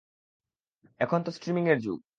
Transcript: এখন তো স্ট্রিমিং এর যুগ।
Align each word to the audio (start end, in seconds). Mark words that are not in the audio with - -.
এখন 1.01 1.19
তো 1.23 1.29
স্ট্রিমিং 1.31 1.63
এর 1.67 1.79
যুগ। 1.79 2.01